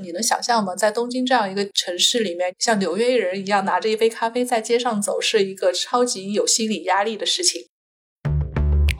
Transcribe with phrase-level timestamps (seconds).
[0.00, 0.76] 你能想象吗？
[0.76, 7.62] 在东京这样一个城市里面，像纽约人一样拿着一杯咖啡在街上走，是一个超级有心理压力的事情。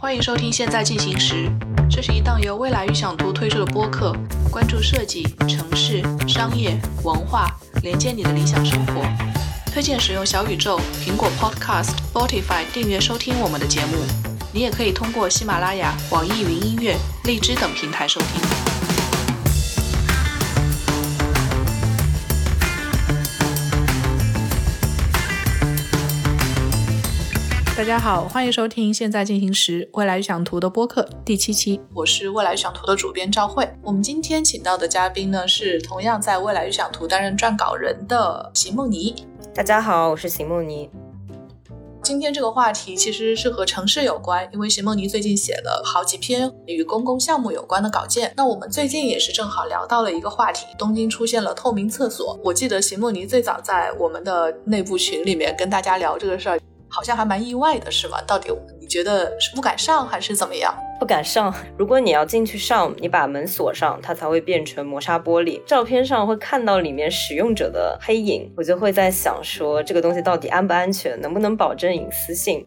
[0.01, 1.35] 欢迎收听《现在进行时》，
[1.91, 4.13] 这是一档由未来预想图推出的播客，
[4.51, 7.47] 关注设计、城市、商业、文化，
[7.83, 9.03] 连接你的理想生活。
[9.73, 13.97] 推荐使用小宇宙、苹果 Podcast、Spotify 订阅收听我们的节目。
[14.53, 18.78] 你也可以通过喜马拉雅、网易云音乐、荔枝等平台收听。
[27.79, 33.71] 大家好，欢迎收听《现在进行时未来预想图》的播客第七期，我是未来预想图的主编赵慧。
[33.85, 39.15] 我们今天请到的嘉宾呢，是同样在未来预想图担任撰稿人的席梦妮。
[39.55, 40.91] 大家好，我是席梦妮。
[42.03, 48.33] 今天这个话题其实是和城市有关，因为席梦妮最近写了好几篇与公共项目有关的稿件。
[48.37, 52.37] 那我们最近也是正好聊到了一个话题，东京出现了透明厕所。
[52.43, 56.59] 我记得席梦妮最早在我们的内部群里面跟大家聊这个事儿。
[56.89, 58.21] 好像还蛮意外的，是吗？
[58.27, 58.51] 到底
[58.81, 60.75] 你觉得是不敢上还是怎么样？
[60.99, 61.55] 不敢上。
[61.79, 65.63] 如果你要进去上，你把门锁上，它才会变成磨砂玻璃。
[65.65, 72.67] 照片上会看到里面使用者的黑影，我就会在想说，这个东西到底安不安全，能不能保证隐私性？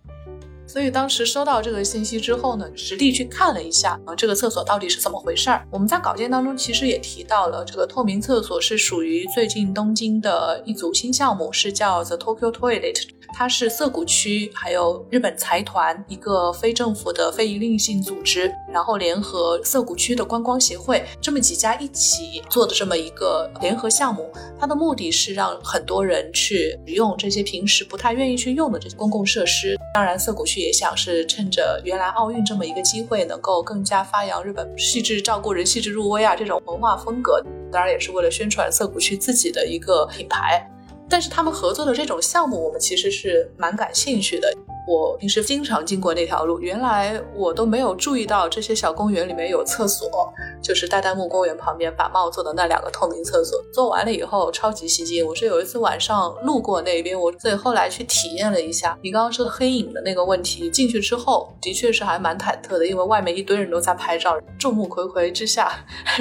[0.68, 5.66] 所以当时收到这个信息之后呢，实地去看了一下啊，这个厕所到底是怎么回事儿？
[5.70, 13.10] 我们在稿件当中其实也提到了，这个透明厕所是属于最近东京的一组新项目，是叫 The Tokyo Toilet。
[13.34, 24.32] 它是涩谷区还有日本财团一个非政府的非营利性组织，然后联合涩谷区的观光协会这么几家一起做的这么一个联合项目。
[24.60, 29.78] 它的目的是让很多人去使用这些平时不太愿意去用的这些公共设施。
[29.94, 37.44] 当然，涩谷区也想是趁着原来奥运这么一个机会，能够更加发扬日本细致照顾人、细致入微啊这种文化风格。
[37.72, 40.66] 当然，也是为了宣传涩谷区自己的一个品牌。
[41.12, 44.52] 但是他们合作的这种项目，我们其实是蛮感兴趣的。
[44.88, 50.10] 我平时经常经过那条路，原来我都没有注意到这些小公园里面有厕所，
[50.62, 55.26] 就是代代木公园旁边把帽做的那两个透明厕所，做完了以后超级吸睛。
[55.26, 58.98] 我是有一次晚上路过那边，我所以后来去体验了一下。
[59.04, 65.72] 你刚刚说的黑影的那个问题，进去之后的确是还蛮忐忑的，因为外面一堆人都在拍照，众目睽睽之下，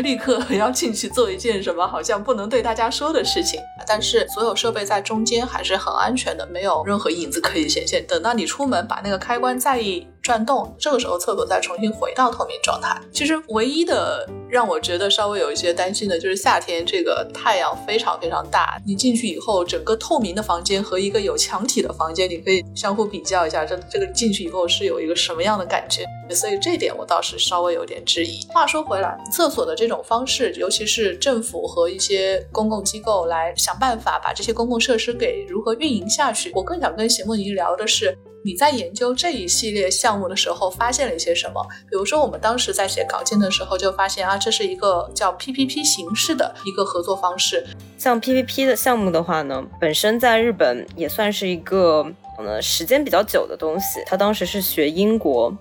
[0.03, 3.59] 立刻要进去做一件什么好像不能对大家说的事情。
[3.87, 8.07] 但是所有设备在中间还是很安全的，没有任何影子可以显现。
[8.07, 13.01] 等到你出门，把那个开关再一转动，这个时候厕所再重新回到透明状态。
[13.13, 26.05] 其实唯一的让我觉得稍微有一些担心的就是夏天这个太阳非常非常大，你进去以后，整个透明的房间和一个有墙体的房间，你可以相互比较一下，这这个进去以后是有一个什么样的感觉。
[26.31, 28.47] 所以这点我倒是稍微有点质疑。
[28.51, 38.17] 话说回来，厕所的这种方式，尤其是政府和一些公共机构来想办法把这些公共设施给如何运营下去，我更想跟席梦怡聊的是。
[38.43, 41.65] 你在研究这一系列项项目的时候，发现了一些什么？
[41.89, 47.65] 比如说，我们当时在写稿件的时候，就发现啊，这是一个叫 PPP 形式的一个合作方式。
[47.97, 52.05] 像 PPP 的项目的话呢，本身在日本也算是一个
[52.39, 54.03] 呃时间比较久的东西。
[54.05, 55.57] 他当时是学英国，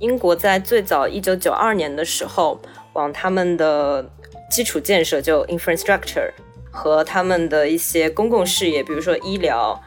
[0.00, 2.58] 英国在最早一九九二年的时候，
[2.94, 4.04] 往他们的
[4.50, 6.32] 基础建设就 infrastructure
[6.72, 9.80] 和他们的一些公共事业，比如说医疗。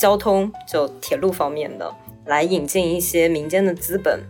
[0.00, 1.92] 交通就铁路方面的，
[2.28, 4.20] 来引进一些民间的资本，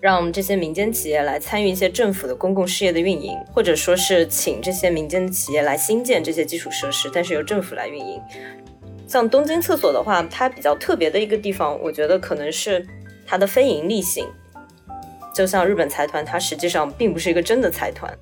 [0.00, 8.18] 让这些民间企业来参与一些政府的公共事业的运营，或者说是请这些民间的企业来新建这些基础设施，但是由政府来运营。
[9.06, 12.86] 像东京厕所的话，它比较特别的一个地方，我觉得可能是
[13.26, 14.26] 它的非盈利性。
[15.34, 18.12] 就像日本财团，它实际上并不是一个真的财团。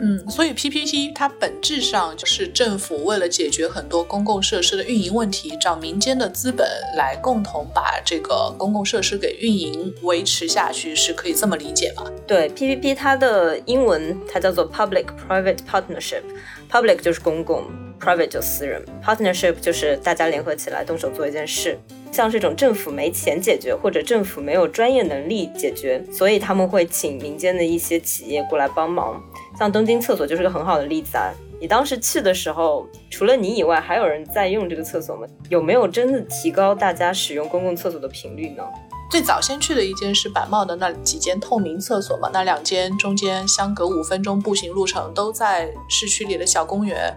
[0.00, 6.66] 嗯，所以 PPT 它本质上就是政府为了解决很多公共设施的运营问题，找民间的资本
[6.96, 12.10] 来共同把这个公共设施给运营维持下去，是可以这么理解吗？
[12.26, 17.64] 对，PPP 它的英文它叫做 Public Private Partnership，Public 就是公共
[18.00, 21.78] ，Private 就私人，Partnership 就是大家联合起来动手做一件事。
[22.10, 29.20] 像这种政府没钱解决，或者政府没有专业能力解决，所以他们会请民间的一些企业过来帮忙。
[29.58, 31.30] 像东京厕所就是个很好的例子啊！
[31.60, 35.26] 你当时去的时候，除了你以外，还有人在用这个厕所吗？
[35.48, 38.62] 有没有真的提高大家使用公共厕所的频率呢？
[39.10, 47.14] 最早先去的一间是板茂的那几间透明厕所嘛，那两间中间相隔五分钟步行路程，都在市区里的小公园。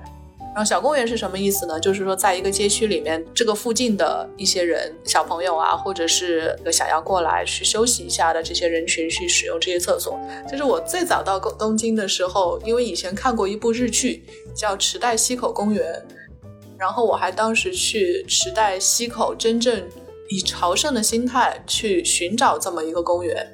[0.58, 1.80] 然后小公园是什么意思呢？
[1.80, 10.20] 就是说，在一个街区里面，这个附近的一些人，小朋友啊，或者是想要过来去休息一下的这些人群，去使用这些厕所。
[10.50, 14.26] 就是我最早到东京的时候，因为以前看过一部日剧，
[14.56, 16.04] 叫《池袋西口公园》，
[16.80, 19.88] 然后我还当时去池袋西口，真正
[20.28, 23.48] 以朝圣的心态去寻找这么一个公园。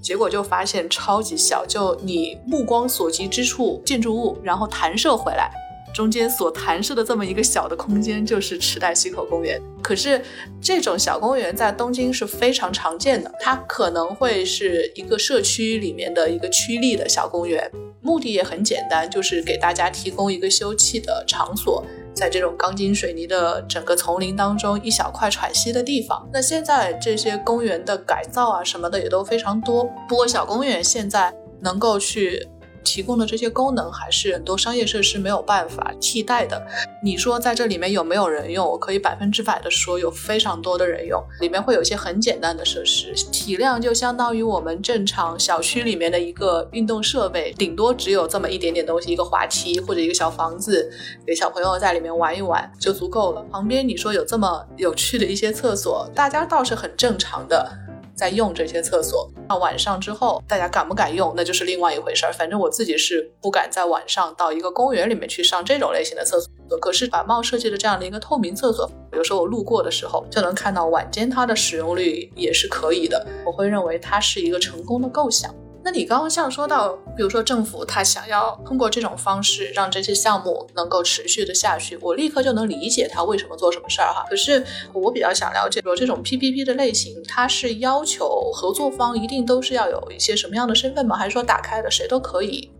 [0.00, 5.50] 结果就发现超级小，就你目光所及之处建筑物，然后弹射回来，
[5.94, 9.62] 中间所弹射的这么一个小的空间就是池袋西口公园。
[9.80, 10.20] 可是
[10.60, 17.70] 这种小公园在东京是非常常见的，它可能会是一个社区里面的一个区立的小公园，
[18.00, 21.84] 目的也很简单，就是给大家提供一个休憩的场所。
[22.12, 26.28] 在这种钢筋水泥的整个丛林当中，一小块喘息的地方。
[26.32, 29.84] 那现在这些公园的改造啊什么的也都非常多。
[30.08, 32.48] 不过小公园现在能够去。
[32.84, 36.62] 提供的这些功能还是很多商业设施没有办法替代的。
[37.02, 38.64] 你说在这里面有没有人用？
[38.66, 41.22] 我可以百分之百的说，有非常多的人用。
[41.40, 50.90] 里面会有一些很简单的设施，体量就相当于我们正常小区里面的一个运动设备，顶多只有这么一点点东西，一个滑梯或者一个小房子，
[51.26, 53.42] 给小朋友在里面玩一玩就足够了。
[53.50, 57.83] 旁边你说有这么有趣的一些厕所，大家倒是很正常的。
[58.14, 62.32] 在用这些厕所，那晚上之后，大家敢不敢用，那就是另外一回事儿。
[62.32, 66.48] 反正我自己是不敢在晚上到一个公园里面去上这种类型的厕所。
[66.80, 73.26] 可是板帽设计的这样的一个透明厕所，有时候我路过的时候就能看到晚间它的使用率也是可以的。
[73.44, 75.54] 我会认为它是一个成功的构想。
[75.84, 84.24] 那你刚刚像说到，比如说政府他想要通过这种方式让这些项目能够持续的下去，我立刻就能理解他为什么做什么事儿哈。
[84.30, 84.64] 可是
[84.94, 91.16] 我比较想了解，比如这种 PPP 的类型，它是要求合作方一定都是要有一些什么样的身份吗？
[91.16, 92.70] 还是说打开的谁都可以？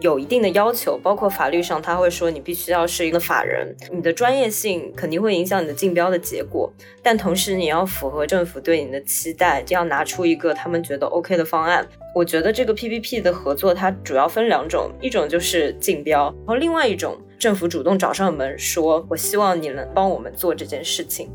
[0.00, 6.72] 有一定的要求，包括法律上，他会说你必须要是一个法人，你的专业性肯定会影响你的竞标的结果，
[7.02, 11.86] 但同时你要符合政府对你的期待，要拿出一个他们觉得 OK 的方案。
[12.14, 21.30] 我觉得这个 PPP 的合作它主要分两种，一种就是竞标，然后另外一种政府主动找上门说，我希望你能帮我们做这件事情。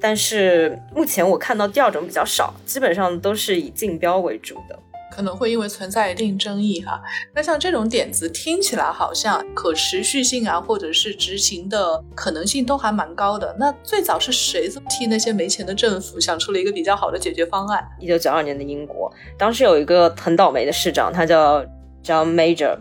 [0.00, 4.78] 但是目前我看到第二种比较少，基本上都是以竞标为主的。
[5.14, 7.00] 可能会因为存在一定争议哈，
[7.34, 13.54] 那像这种点子听起来好像可持续性啊，或者是执行的可能性都还蛮高的。
[13.58, 17.86] 那最早是谁替那些没钱的政府想出了一个比较好的解决方案？
[18.00, 21.64] 一九九二年的英国，当时有一个很倒霉的市长，他叫
[22.02, 22.76] John Major。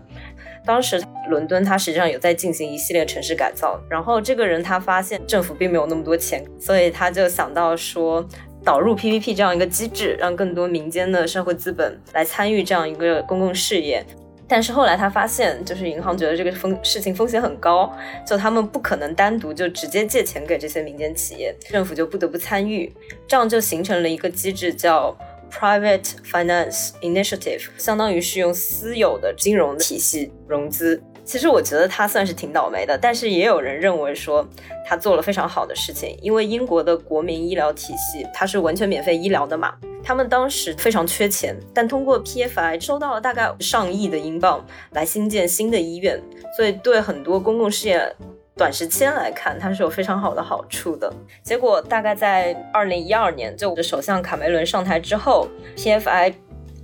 [0.65, 8.25] 当时伦敦他实际上有在进行一系列城市改造，然后这个人他发现政府并没有那么多钱，所以他就想到说。
[8.63, 14.06] 导入 PPP 这样一个机制，让更多民间的社会资本来参与这样一个公共事业。
[14.48, 17.92] 但是后来他发现，就是银行觉得这个风事情风险很高，
[18.27, 22.94] 就他们不可能单独就直接借钱给这些民间企业，政府就不得不参与，
[23.27, 25.18] 这样就形成了一个机制，叫
[25.51, 31.01] Private Finance Initiative，相当于是用私有的金融体系融资。
[31.25, 34.46] 其实我觉得他算是挺倒霉的，但是也有人认为说
[34.86, 39.74] 他做了非常好的事情，因为英国的国民医疗体系它是完全免费医疗的嘛，
[40.04, 46.22] 他们当时非常缺钱，但通过 PFI 收到了大概上亿的英镑来新建新的医院，
[46.58, 48.16] 所以对很多公共事业
[48.56, 51.12] 短时间来看它是有非常好的好处的。
[51.42, 55.48] 结果大概在二零一二年，就首相卡梅伦上台之后
[55.78, 56.34] ，PFI。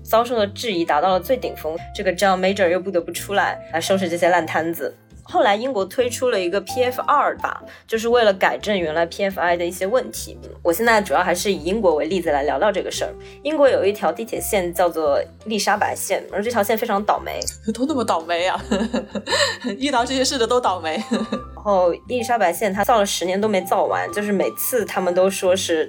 [0.09, 4.95] 遭受的质疑达到了最顶峰，这个 John Major 又不得不出来来收拾这些烂摊子。
[5.21, 10.35] 后来英国推出了一个 PF 二吧，就是为了改正原来 PFI 的一些问题。
[10.63, 13.13] 我现在主要还是以英国为例子来聊聊这个事儿。
[13.43, 17.39] 英国有一条地铁线叫做伊丽莎白线，而这条线非常倒霉，
[17.71, 18.59] 都那么倒霉啊！
[19.77, 20.99] 遇到这些事的都倒霉。
[21.55, 25.87] 然后伊丽莎白线它造了十年都没造完，就是每次他们都说是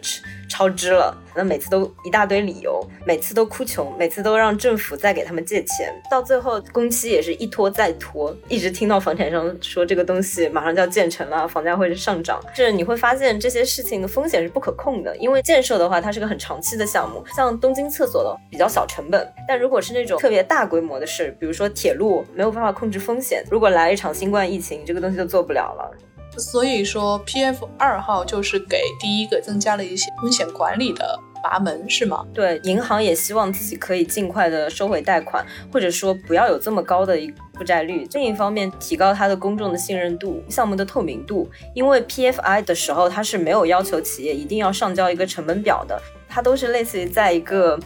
[0.51, 1.17] 超支了。
[1.33, 12.41] 那每次都一大堆理由，每次都哭穷，每次都让政府再给他们借钱，到最后工期也是一拖再拖，一直听到房产商说这个东西马上就要建成了，房价会是上涨。
[12.53, 25.97] 是你会发现这些事情的风险是不可控的，因为建设的话它是个很长期的项目，像东京厕所的比较小成本，但如果是那种特别大规模的事，比如说铁路没有办法控制风险，如果来一场新冠疫情，这个东西就做不了了。
[26.37, 32.25] 所以说，PF 二号就是给第一个增加了一些风险管理的阀门，是吗？
[32.33, 38.07] 对，银行也希望自己可以尽快的收回贷款，或者说不要有这么高的一负债率。
[38.13, 41.49] 另一方面，提高它的公众的信任度、项目的透明度。
[41.75, 47.79] 因为 PFI 的时候，它是没有要求企业一定要上交一个成本表的，它都是类似于在一个。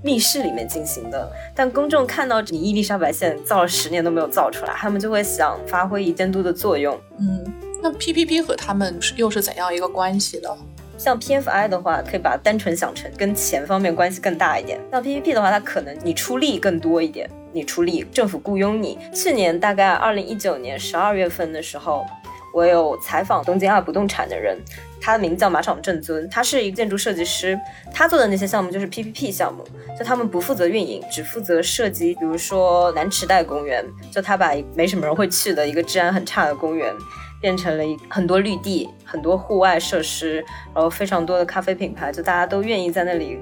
[0.00, 1.28] 密室里面进行的。
[1.56, 6.96] 但公众看到你伊丽莎白线造了十年都没有造出来，他们就会想发挥一监督的作用。
[7.18, 7.44] 嗯，
[7.80, 10.48] 那 PPP 和他们是又是怎样一个关系呢？
[10.96, 14.80] 像 PFI 的话，可以把单纯想成跟钱方面关系更大一点。
[14.90, 18.98] 像 PPP 的话，它可能你出力更多一点，你出力，政府雇佣你。
[19.14, 22.04] 去年大概二零一九年十二月份的时候，
[22.52, 24.58] 我有采访东京二不动产的人，
[25.00, 27.56] 他的名字叫马场正尊，他是一个建筑设计师，
[27.94, 29.64] 他做的那些项目就是 PPP 项目，
[29.96, 32.12] 就他们不负责运营，只负责设计。
[32.14, 36.92] 比如说南池袋公园，就他把没什么人会去的一个治安很差的公园。
[37.40, 43.38] 变成了一很多绿地，很多户外设施，然后非常多的咖啡品牌，就大家都愿意在那里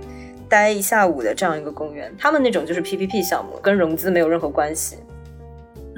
[0.48, 2.14] 待一下午的这样一个公园。
[2.18, 4.96] 他们那种就是 PPP 项目，跟融资没有任何关系。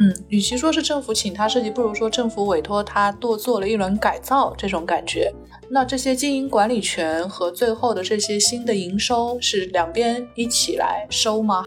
[0.01, 5.33] 嗯，与其说是政府请他设计，不如说政府委托他多做了一轮改造，这种感觉。
[5.69, 11.65] 那这些经营管理权和最后的这些新的营收是两边一起来收吗？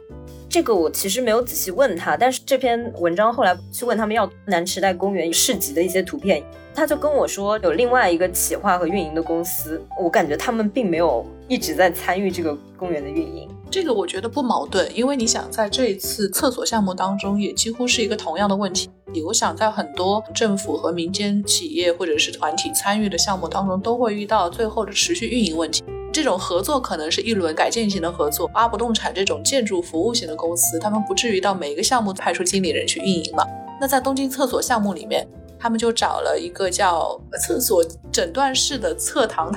[0.51, 6.43] 这个我其实没有仔细问他，但是这篇文章后来去问他们要南池袋公园市集的一些图片，
[6.75, 13.47] 他就跟我说有另外一个企划和运营的公司，我感觉他们并没有一直在参与这个公园的运营。
[13.69, 18.89] 这个我觉得不矛盾，因为你想在这一次厕所项目当中，也几乎是一个同样的问题。
[19.25, 25.81] 我想在很多政府和民间企业或者是团体参与的项目当中，都会遇到最后的持续运营问题。
[26.11, 33.45] 这种合作可能是一轮改建型的合作，阿不动产这种建筑服务型的公司，他们不至于到每一个项目派出经理人去运营嘛。
[33.79, 35.25] 那在东京厕所项目里面，
[35.57, 39.51] 他们就找了一个叫厕所诊断室的侧堂，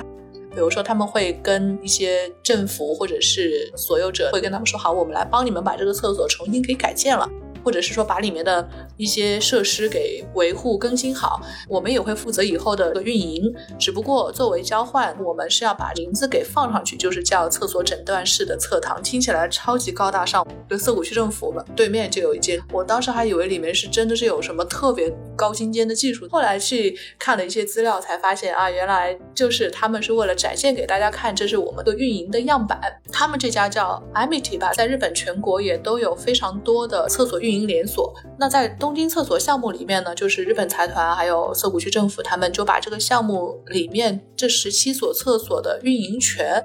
[0.51, 7.29] 比如说他们会跟一些政府或者是所有者会跟他们说好，我们来帮你们把这个厕所重新给改建了。
[7.65, 13.51] 或者是说把里面的一些设施给维护更新好，我们也会负责以后的运营。
[13.79, 20.45] 只不过作为交换，我们是要把名字给放上去，就是叫厕所诊断室的侧堂，听起来超级高大上。
[20.69, 32.79] 就涩谷区政府对面就有一间，我当时还以为里面是真的是有什么特别高精尖的技术，后来去看了一些资料才发现啊，原来就是他们是为了展现给大家看，这是我们的运营的样板。
[33.11, 37.54] 他们这家叫 Amity 吧，在日本全国也都有非常多的厕所运。
[37.63, 46.61] 连锁，那在东京厕所项目里面呢，就是日本财团还有涩谷区政府，他们就把这个项目里面这十七所厕所的运营权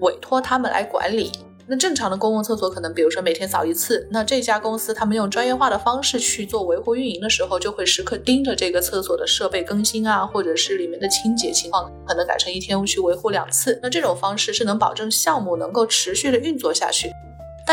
[0.00, 1.30] 委托他们来管理。
[1.64, 13.78] 那正常的公共厕所可能，比如说每天扫一次，那这家公司他们用专业化的方式去做维护运营的时候，就会时刻盯着这个厕所的设备更新啊，或者是里面的清洁情况，可能改成一天去维护两次。
[13.80, 17.08] 那这种方式是能保证项目能够持续的运作下去。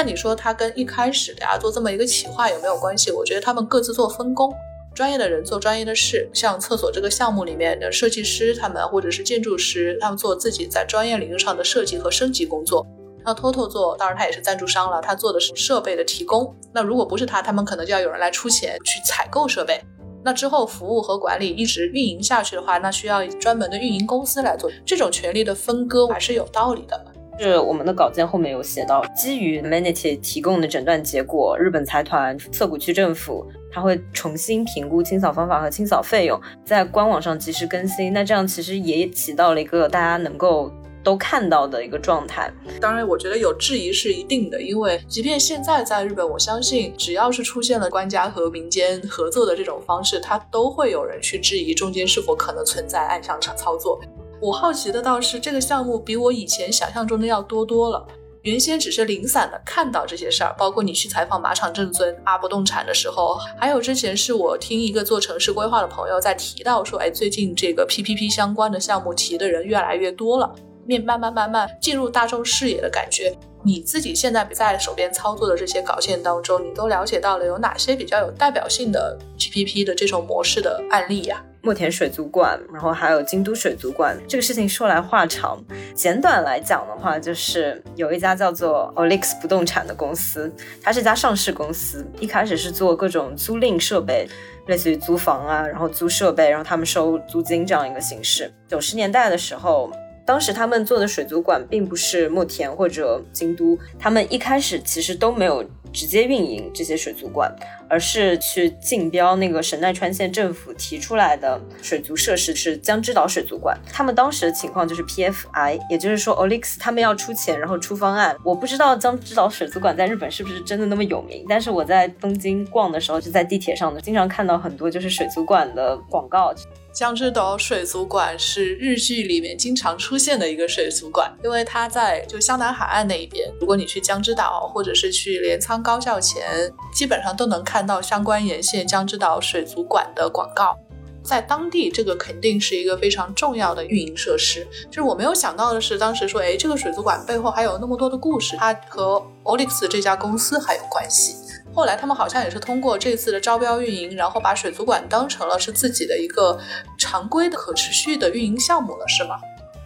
[0.02, 3.12] 但你说他跟一开始的呀做这么一个企划有没有关系？
[3.12, 4.50] 我觉得他们各自做分工，
[4.96, 6.30] 专业的人做专业的事。
[6.34, 12.88] 像厕所这个项目里面的设计师，他们或者是建筑师，他们做自己在专业领域上的设计和升级工作。
[13.26, 16.56] 那 Toto 做，当然他也是赞助商了，他做的是设备的提供。
[16.74, 19.82] 那如果不是他，他们可能就要有人来出钱去采购设备。
[20.24, 24.72] 那之后服务和管理一直运营下去的话，那需要专门的运营公司来做。
[24.86, 27.06] 这种权利的分割还是有道理的。
[27.40, 38.12] 是我们的稿件后面有写到，基于 Manity 提供的诊断结果，日本财团涩谷区政府他会重新评估清扫方法和清扫费用，在官网上及时更新。
[38.12, 40.70] 那这样其实也起到了一个大家能够
[41.02, 42.52] 都看到的一个状态。
[42.82, 53.98] 当然，我觉得有质疑是一定的，因为即便现在在日本，我相信只要是出现了官家和民间合作的这种方式，它都会有人去质疑中间是否可能存在暗箱操作。
[54.42, 58.08] 我好奇的倒是这个项目比我以前想象中的要多多了。
[58.44, 70.56] 原先只是零散的看到这些事儿，包括你去采访马场正尊阿不动产的时候，还有之前是我听一个做城市规划的朋友在提到说，哎，最近这个 PPP 相关的项目提的人越来越多了，
[70.86, 73.38] 面慢慢慢慢进入大众视野的感觉。
[73.66, 81.44] 你自己现在在手边操作的这些稿件当中，你都了解到了有哪些比较有代表性的 PPP 的这种模式的案例呀？
[81.70, 84.18] 墨田水族馆，然后还有京都水族馆。
[84.28, 94.28] 这个事情说来话长，简短来讲的话，就是有一家叫做 Olix 不动产的公司，它是一家上市公司，一开始是做各种租赁设备，
[94.66, 98.52] 类似于租房啊，然后租设备，然后他们收租金这样一个形式。
[98.68, 99.92] 九十年代的时候。
[100.26, 107.52] 当时他们做的水族馆并不是墨田或者京都，他们一开始其实都没有直接运营这些水族馆，
[107.90, 113.78] 而是去竞标那个神奈川县政府提出来的水族设施是江之岛水族馆。
[113.92, 118.36] 他们当时的情况就是 PFI，也就是说 Olix 他们要出钱，然后出方案。
[118.44, 126.54] 我不知道江之岛水族馆在日本是不是真的那么有名，但是我在东京逛的时候，就在地铁上呢，经常看到很多就是水族馆的广告。
[126.92, 133.48] 江之岛水族馆是日剧里面经常出现的一个水族馆，因为它在就湘南海岸那一边。
[133.60, 136.44] 如果你去江之岛，或者是去镰仓高校前，
[136.92, 140.78] 基本上都能看看到相关沿线江之岛水族馆的广告。
[141.24, 144.68] 在当地，这个肯定是一个非常重要的运营设施。
[144.90, 151.38] 就是我没有想到的是，当时说，哎，这个水族馆背后还有那么多的故事，它和 Olix 这家公司还有关系。
[151.74, 156.60] 后来他们好像也是通过这次的招标运营，然后把水族馆当成了是自己的一个
[156.98, 159.40] 常规的可持续的运营项目了，是吗？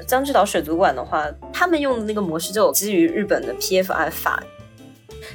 [0.08, 4.42] 江之岛水族馆的话，他们用的那个模式就基于日本的 PFI 法，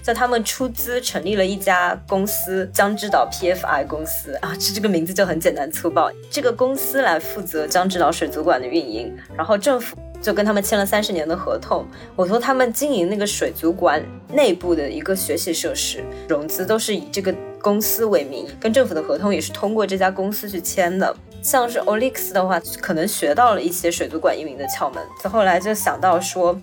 [0.03, 6.11] 在他们出资成立了一家公司——江之岛 PFI 公司啊，这这个名字就很简单粗暴。
[6.31, 9.97] 这个公司来负责江之岛水族馆的运营，然后政府。
[10.21, 17.33] 就跟他们签了三十年的合同，我说他们经营那个水族馆内部的一个学习设施，融资都是以这个
[17.63, 21.17] 公司为名，跟政府的合同也是通过这家公司去签的。
[21.41, 26.61] 像是 Olix 的话，可能学到了一些水族馆运营的窍门，后来就想到说。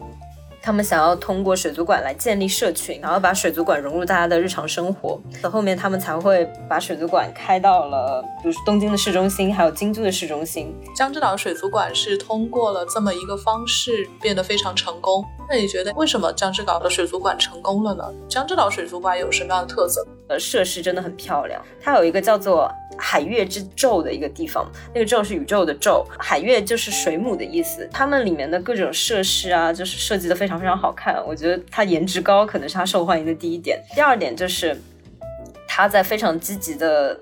[0.66, 5.22] 他们想要通过水族馆来建立社群，然后把水族馆融入大家的日常生活。
[5.40, 10.76] 到后面他们才会把水族馆开到了，比如东京的市中心，还有京都的市中心。
[10.96, 15.24] 江之岛水族馆是通过了这么一个方式变得非常成功。
[15.48, 18.04] 那你觉得为什么江之岛的水族馆成功了呢？
[18.28, 20.04] 江之岛水族馆有什么样的特色？
[20.28, 21.62] 呃，设施真的很漂亮。
[21.80, 22.68] 它有一个叫做
[22.98, 27.88] 海月之宙的一个地方，那个宙是宇宙的宙，海月就是水母的意思。
[27.94, 31.24] 它们里面的各种设施啊，就是设计的非常非常好看。
[31.28, 33.82] 我觉得它颜值高，可能是它受欢迎的第一点。
[33.94, 34.76] 第二点就是
[35.68, 37.20] 他在非常积极的。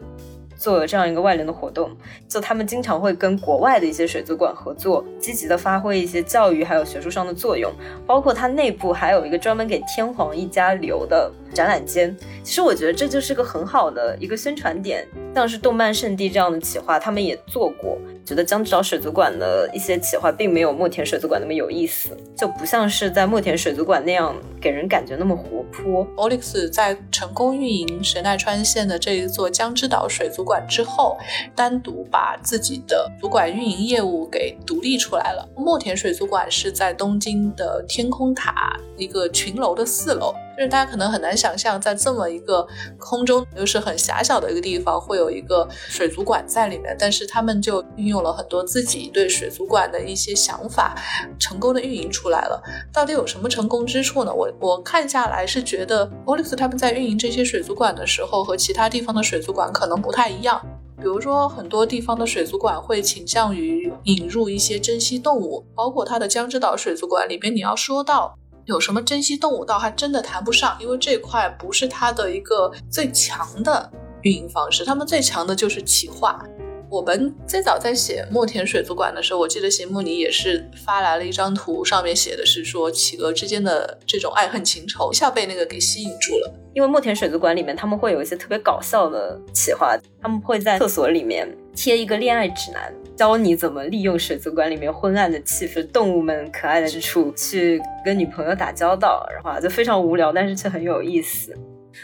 [0.56, 1.92] 做这样一个外联的活动，
[2.26, 7.70] 就他们经常会跟国外的一些水族馆合作，积极的发挥一些教育还有学术上的作用。
[8.08, 12.16] 包括他内部还有一个专门给天皇一家留的展览间。
[12.44, 17.98] 其实我觉得这就是个很好的一个宣传点，像是动漫圣地这样的企划，他们也做过。
[18.26, 26.08] 觉得江之岛水族馆的一些企划并没有墨田水族馆那么有意思，就不像是在墨田水族馆那样给人感觉那么活泼。
[26.16, 31.18] Olix 在成功运营神奈川县的这一座江之岛水族馆之后，
[31.54, 35.46] 单独把自己的主管运营业务给独立出来了。
[35.58, 40.34] 墨田水族馆是在东京的天空塔一个群楼的四楼。
[40.56, 42.66] 就是大家可能很难想象，在这么一个
[43.00, 46.96] 空中又是很狭小的一个地方，会有一个水族馆在里面。
[47.00, 50.96] 但是他们就运用了很多自己对水族馆的一些想法，
[51.40, 52.62] 成功的运营出来了。
[52.94, 54.34] 到底有什么成功之处呢？
[54.34, 60.62] 我我看下来是觉得，Olix 他们在运营这些水族馆的时候，和其他地方的水族馆可能不太一样。
[60.98, 68.38] 比如说，很多地方的水族馆会倾向于引入一些珍稀动物，包括它的江之岛水族馆里边，你要说到。
[68.66, 76.42] 有什么珍稀动物倒还真的谈不上，因为这块不是它的一个最强的运营方式，他们最强的就是企划。
[76.90, 86.54] 我们最早在写墨田水族馆的时候，我记得席木尼也是发来了一张图，上面写的是说企鹅之间的这种爱恨情仇，一下被那个给吸引住了。
[86.74, 92.94] 因为墨田水族馆里面他们会有一些特别搞笑的企划，他们会在厕所里面贴一个恋爱指南。
[93.16, 101.54] 教你怎么利用水族馆里面昏暗的气氛、动物们可爱的之处去跟女朋友打交道，然后就非常无聊，但是却很有意思。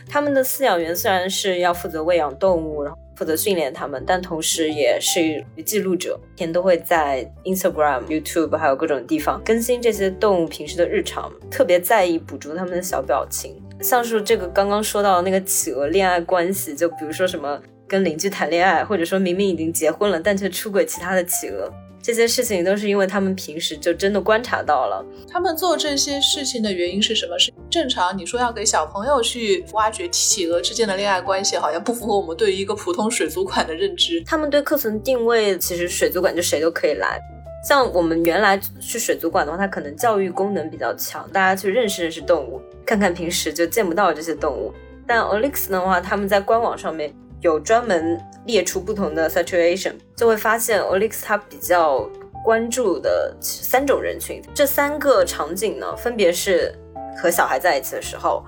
[0.08, 17.60] 他们的饲养员虽然是要负责喂养动物，然后负责训练他们，但同时也是记录者，每天都会在 Instagram、YouTube 还有各种地方更新这些动物平时的日常，特别在意捕捉他们的小表情，像是这个刚刚说到的那个企鹅恋爱关系，就比如说什么。
[17.90, 21.70] 跟邻居谈恋爱，或者说明明已经结婚了，但却出轨其他的企鹅，
[22.02, 25.04] 这些事情都是因为他们平时就真的观察到了。
[25.28, 27.38] 他们做这些事情的原因是什么？
[27.40, 28.16] 是正常？
[28.16, 34.24] 你说要给小朋友去挖掘企鹅之间的恋爱关系，好像不符合我们对于一个普通水族馆的认知。
[34.24, 37.20] 他们对课程定位，其实水族馆就谁都可以来。
[37.68, 44.72] 像我们原来去水族馆的话，它可能教育功能比较强，大家去认识认识动物，看看平时就见不到这些动物。
[45.06, 47.14] 但 Olix 的话，他们在官网上面。
[47.42, 52.10] 有专门列出不同的 situation，就会发现 Olix 他比较
[52.44, 54.42] 关注的三种人群。
[54.54, 56.74] 这三个场景呢，分别是
[57.18, 58.44] 和小孩在一起的时候，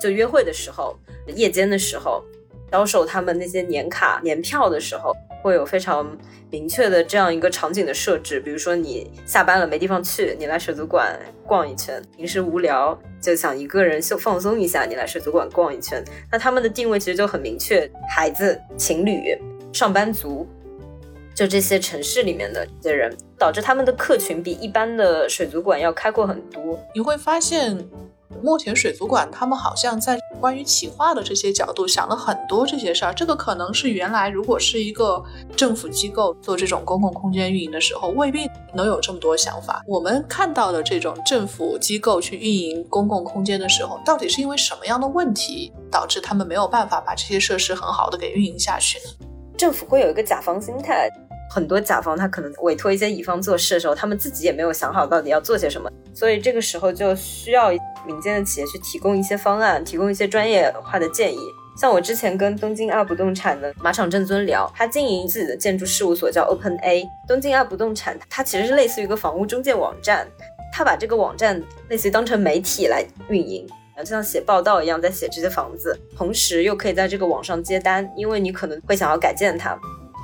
[0.00, 2.22] 就约会的时候，夜间的时候，
[2.70, 5.12] 销售他们那些年卡、年票的时候，
[5.42, 6.16] 会有非常
[6.50, 8.40] 明确的这样一个场景的设置。
[8.40, 16.04] 比如说，你下班了没地方去，你来水族馆逛一圈；平时无聊就想一个人就放松一下，你来水族馆逛一圈。
[16.30, 19.20] 那他们的定位其实就很明确：孩子、情侣、
[19.72, 20.46] 上班族。
[21.32, 26.78] 就这些城市里面的这些人，导致他们的客群比一般的水族馆要开阔很多。
[26.94, 27.78] 你会发现，
[28.42, 33.12] 墨田水族馆他们好像在关于企划的这些角度想了很多这些事儿。
[33.12, 35.22] 这个可能是原来如果是一个
[35.56, 39.82] 政府机构做这种公共空间运营的时候，未必能有这么多想法。
[39.86, 49.26] 我们看到的这种政府机构去运营公共空间的时候，到底是因为什么样的问题导致他们没有办法把这些设施很好的给运营下去呢？
[49.58, 51.10] 政府会有一个甲方心态。
[51.50, 57.70] 很多甲方他可能委托一些乙方做事的时候，他们自己也没有想好到底要做些什么，所以这个时候就需要
[58.06, 61.38] 民间的企业去提供一些方案，提供一些专业化的建议。
[61.76, 67.04] 像我之前跟东京二不动产的马场正尊聊，他经营自己的建筑事务所叫 Open A。
[67.26, 70.28] 东京二不动产它其实是类似于一个房屋中介网站，
[70.72, 73.66] 他把这个网站类似于当成媒体来运营，
[73.98, 79.78] 就像写报道一样在写这些房子，同时又可以在这个网上接单，因为你可能会想要改建它。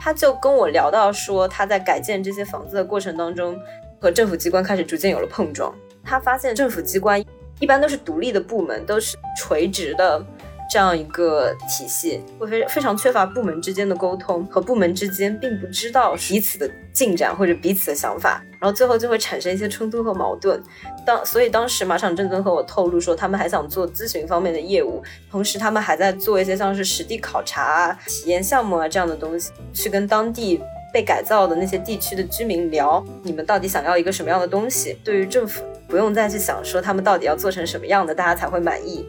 [0.07, 3.61] 他就跟我聊到说，他在改建这些房子的过程当中，
[4.01, 5.75] 和政府机关开始逐渐有了碰撞。
[6.05, 7.21] 他发现政府机关
[7.59, 10.25] 一般都是独立的部门，都是垂直的。
[10.69, 20.61] 这样一个体系会非非常缺乏部门之间的沟通，和部门之间并不知道彼此的进展或者彼此的想法，然后最后就会产生一些冲突和矛盾。
[21.05, 30.61] 当所以当时马场正尊和我透露说，他们还想做咨询方面的业务，同时他们还在做一些像是实地考察啊、体验项目啊这样的东西，去跟当地
[30.93, 34.99] 被改造的那些地区的居民聊，你们到底想要一个什么样的东西？
[35.05, 39.07] 对于政府，不用再去想说他们到底要做成什么样的，大家才会满意。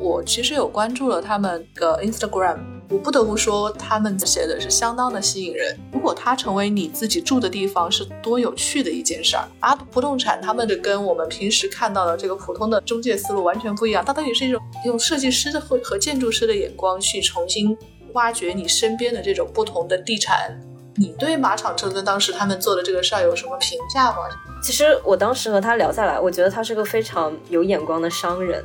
[0.00, 2.58] 我其实有关注了他们的 Instagram，
[2.90, 5.78] 我不得不说他们写的是相当的吸引人。
[5.92, 9.44] 如果它成为你自己住的地方，是多有趣的一件事儿。
[9.60, 17.76] 啊，不动产他们的跟我们平时看到的这个普通的中介思路完全不一样，它到底是一种用设计师的和和建筑师的眼光去重新
[18.12, 20.60] 挖掘你身边的这种不同的地产。
[20.96, 24.18] 你对马场正尊当时他们做的这个事儿有什么评价吗？
[24.62, 28.64] 其实我当时和他聊下来，我觉得他是个非常有眼光的商人。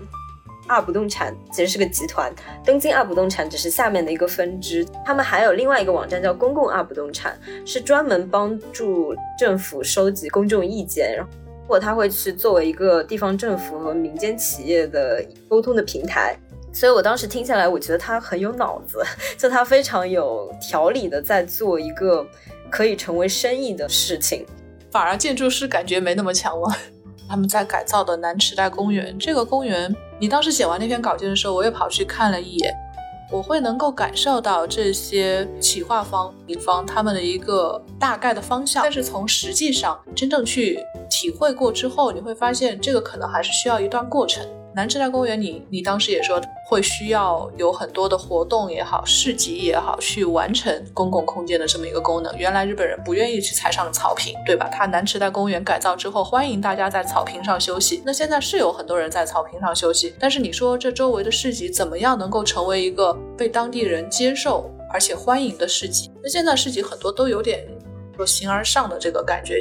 [0.70, 2.32] 二不动产其实是个集团，
[2.64, 4.86] 东京二不动产只是下面的一个分支。
[5.04, 11.32] 他们还有另外一个网站叫公共二不动产，是专门帮助政府收集公众意见，然后
[11.68, 16.38] 或他会去作为一个地方政府和民间企业的沟通的平台。
[16.72, 19.04] 所以我当时听下来，我觉得他很有脑子，
[19.36, 22.24] 就他非常有条理的在做一个
[22.70, 24.46] 可以成为生意的事情。
[24.92, 26.76] 反而建筑师感觉没那么强了。
[27.30, 32.74] 他们在改造的南池袋公园，这个公园，你当时写完那篇稿件的时候，我也跑去看了一眼，
[33.32, 44.44] 我会能够感受到这些企划方、乙方他们的一个大概的方向，但是从实际上真正去体会过之后，你会发现这个可能还是需要一段过程。
[44.76, 52.32] 南池袋公园，你你当时也说会需要有很多的活动也好，市集也好，去完成公共空间的这么一个功能。
[52.38, 54.70] 原来日本人不愿意去踩上草坪，对吧？
[54.72, 58.04] 它南池袋公园改造之后，欢迎大家在草坪上休息。
[58.06, 66.12] 那现在是有很多人在草坪上休息，但是你说这周围的市集怎么样能够成为一个被当地人接受而且欢迎的市集？
[66.22, 67.68] 那现在市集很多都有点
[68.16, 69.60] 说形而上的这个感觉。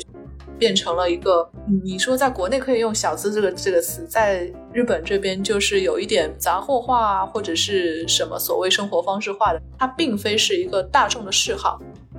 [0.58, 1.48] 变成了一个，
[1.84, 11.78] 你说在国内可以用“小资”这个这个词，在日本这边就是有一点杂货化或者是什么所谓生活方式化的，它并非是一个大众的嗜好，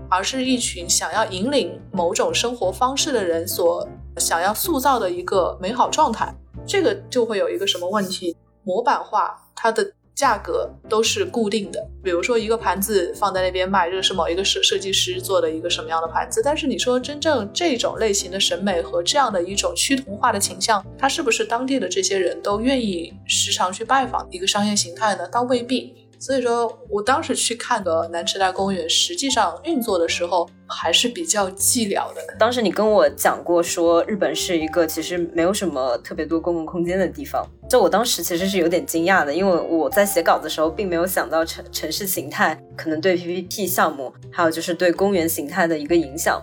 [0.09, 6.33] 而是一群想要引领某种生活方式的人所想要塑造的一个美好状态。
[6.65, 8.35] 这个就会有一个什么问题？
[8.63, 9.91] 模板化，它的。
[10.19, 16.41] 价格都是固定的，比如说一个盘子放在那边卖，这个是某一个设设计师做的一个什么样的盘子。
[16.43, 25.25] 但是你说真正这种类型的审美和这样的一种趋同化的倾向，它是不是当地的这些人都愿意时常去拜访一个商业形态呢？
[25.29, 25.95] 倒未必。
[26.19, 32.21] 所以说我当时去看的南池袋公园，实际上运作的时候还是比较寂寥的。
[32.37, 37.47] 当时你跟我讲过，说日本是一个其实没有什么特别多公共空间的地方。
[37.69, 46.41] 就我当时其实是有点惊讶的，因为我在写稿子的时候，并没有想到城城市形态可能对 PPT 项目，还有就是对公园形态的一个影响。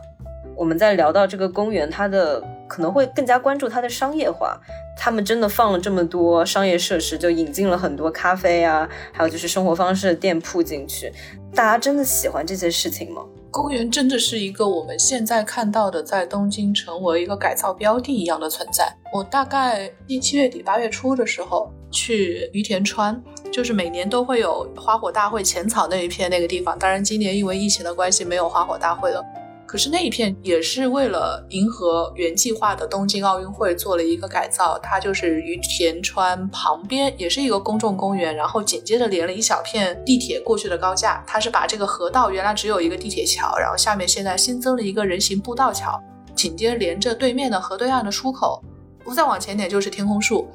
[0.56, 4.58] 我们在聊到这个公园，它的可能会更加关注它的商业化。
[4.96, 11.12] 他们真的放了这么多商业设施，就引进了很多咖啡啊，还有就是生活方式的店铺进去。
[11.54, 13.22] 大家真的喜欢这些事情吗？
[13.50, 18.90] 公园真的是一个我们现在看到的，在东京成为一个改造标的一样的存在。
[19.12, 23.22] 我大概一七月底八月初的时候去于田川。
[23.52, 26.78] 就是每年都会有花火大会浅草那一片那个地方。
[26.78, 29.24] 当然，今年因为疫情的关系没有花火大会了。
[29.66, 41.24] 可是那一片也是为了迎合原计划的东京奥运会做了一个改造，它就是于田川旁边也是一个公众公园，然后紧接着连了一小片地铁过去的高架。
[41.26, 46.00] 它是把这个河道原来只有一个地铁桥，然后下面现在新增了一个人行步道桥，
[46.34, 48.62] 紧接着连着对面的河对岸的出口。
[49.04, 50.48] 不再往前点就是天空树。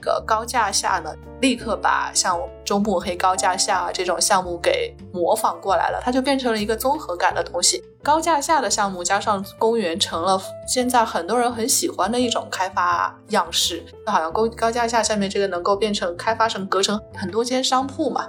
[0.00, 7.82] 个高架下呢，立刻把像中目黑高架下这种项目给模仿过来了，它就变成了一个综合感的东西。
[8.04, 10.38] 高架下的项目加上公园，成了
[10.68, 13.82] 现在很多人很喜欢的一种开发样式。
[14.04, 18.28] 就好像高高架下下面这个能够变成开发成隔成很多间商铺嘛。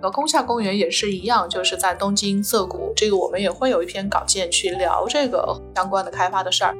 [0.00, 6.76] 呃，宫下公园也是一样，就是在东京涩谷，这个我们也会有一篇稿件去聊这个相关的开发的事儿。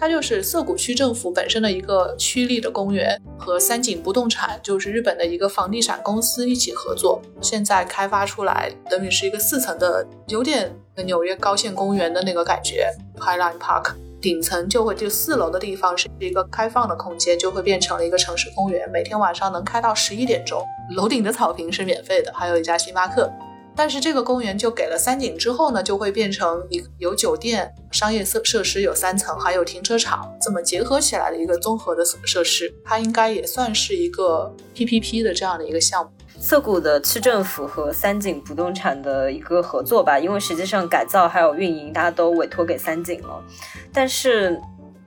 [0.00, 20.62] 它就是涩谷区政府本身的一个区立的公园，和三井不动产，就是日本的一个房地产公司一起合作，现在开发出来，等于是一个四层的，有点纽约高线公园的那个感觉，Highline Park，顶层就会就四楼的地方是一个开放的空间，就会变成了一个城市公园，每天晚上能开到十一点钟，
[20.96, 23.30] 楼顶的草坪是免费的，还有一家星巴克。
[23.76, 36.10] 但是这个公园就给了三井之后呢，就会变成一有酒店、商业设设施有三层，还有停车场，这么结合起来的一个综合的设施，它应该也算是一个 PPP 的这样的一个项目。
[36.48, 43.44] 涩谷的区政府和三井不动产的一个合作吧，因为实际上改造还有运营，大家都委托给三井了，
[43.92, 44.58] 但是。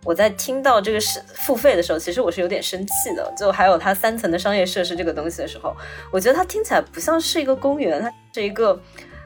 [0.03, 3.31] 我在听到这个是付费的时候，其实我是有点生气的。
[3.37, 5.77] 就还有它三层的商业设施这个东西的时候，
[6.11, 8.81] 我觉得它听起来不像是一个公园，它是一个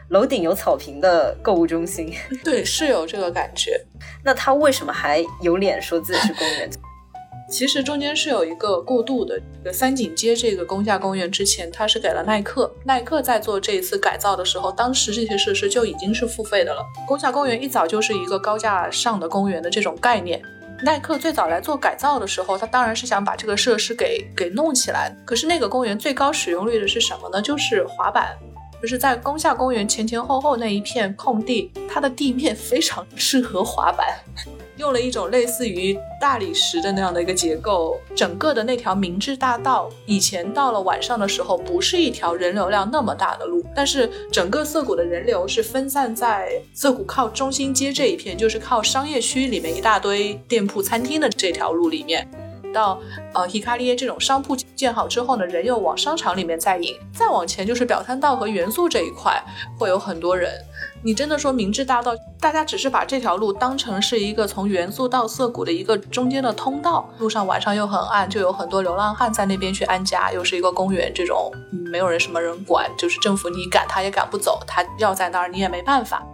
[0.10, 2.13] 楼顶有草坪的购物中心。
[2.43, 3.80] 对，是有这个感觉。
[4.21, 6.69] 那他为什么还有脸说自己是公园？
[7.49, 9.39] 其实中间是有一个过渡的。
[9.71, 12.73] 三井街这个宫下公园之前，它是给了耐克。
[12.84, 16.81] 耐克在做这一次改造的时候，当时这些设施就已经是付费的了。
[17.08, 20.41] 宫下公园一早就是一个高架上的公园的这种概念。
[20.84, 25.15] 耐克最早来做改造的时候，他当然是想把这个设施给给弄起来。
[25.23, 27.41] 可是那个公园最高使用率的是什么呢？
[27.41, 28.36] 就是滑板，
[28.81, 34.07] 就是在宫下公园前前后后那一片空地，它的地面非常适合滑板。
[34.77, 52.27] 用了一种类似于大理石的那样的一个结构，整个的那条明治大道，以前到了晚上的时候，不是一条人流量那么大的路，但是整个涩谷的人流是分散在涩谷靠中心街这一片，就是靠商业区里面一大堆店铺、餐厅的这条路里面。
[52.75, 52.99] 到
[53.33, 59.41] 呃 Hikari 这种商铺建好之后呢，人又往商场里面再引，再往前就是表参道和元素这一块
[59.79, 60.51] 会有很多人。
[61.01, 76.25] 你真的说明治大道，大家只是把这条路当成是一个从元素到涩谷的一个中间的通道，路上晚上又很暗，就有很多流浪汉在那边去安家，又是一个公园，这种没有人什么人管，就是政府你赶他也赶不走，他要在那儿你也没办法。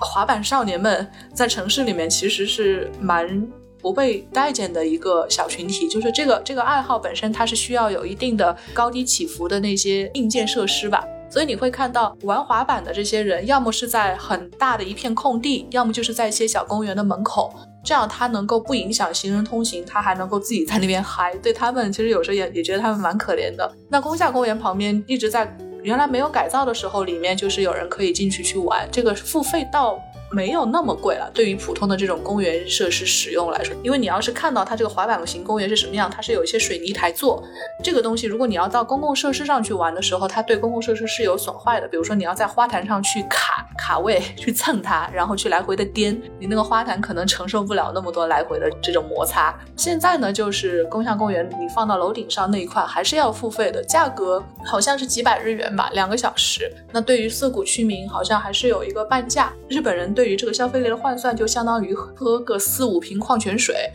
[0.00, 3.48] 滑板少年们在城市里面其实是蛮。
[3.80, 11.04] 不被待见的一个小群体，就是这个这个爱好本身，它是需要有一定的高低起伏的那些硬件设施吧。
[11.30, 21.34] 所以你会看到玩滑板的这些人，要么是在很大的一片空地，要么就是在一些小公园的门口，这样他能够不影响行人通行，他还能够自己在那边嗨。
[21.42, 23.70] 对他们，其实有时候也也觉得他们蛮可怜的。
[23.90, 30.02] 那宫下公园旁边一直在原来没有改造的时候，里面就是有人可以进去去玩，这个付费到。
[30.30, 37.42] 没有那么贵了，对于普通的这种公园设施使用来说，因为你要是看到它这个滑板型公园是什么样，它是有一些水泥台座，
[37.82, 41.88] 这个东西如果你要到公共设施上去玩的时候，它对公共设施是有损坏的。
[41.88, 49.58] 比如说你要在花坛上去卡卡位去蹭它，然后去来回的颠，你那个花坛可能承受不了那么多来回的这种摩擦。
[49.76, 56.70] 现在呢，就是宫下公园，你放到楼顶上那一块还是要付费的，价格好像是几百日元吧，两个小时。
[56.92, 59.50] 那对于涩谷区民，好像还是有一个半价。
[59.70, 60.14] 日本人。
[60.18, 63.88] 对于这个消费类的换算，就相当于喝个四五瓶矿泉水，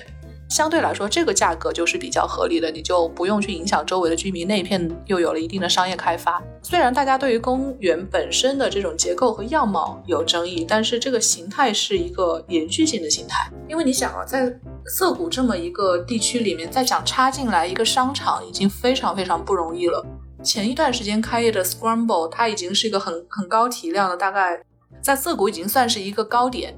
[0.50, 4.48] 相对来说，这个价格就是比较合理的，你就不用去影响周围的居民。
[4.48, 6.42] 那一片又有了一定的商业开发。
[6.62, 13.52] 虽然大家对于公园本身的这种结构和样貌有争议，但是这个形态是一个延续性的形态。
[13.68, 14.50] 因为你想啊，在
[14.86, 20.02] 涩谷这么一个地区里面，再想插进来一个商场，已经非常非常不容易了。
[20.42, 24.64] 前一段时间开业的 Scramble，它已经是一个很很高体量的，大概。
[25.04, 26.74] 在涩谷已经算是一个高点，